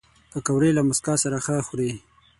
[0.31, 1.91] پکورې له موسکا سره ښه خوري